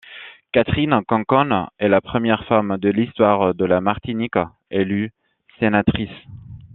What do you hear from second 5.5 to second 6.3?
sénatrice.